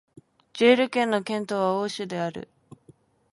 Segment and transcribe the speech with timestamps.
[0.53, 2.49] ジェール県の県都はオーシュである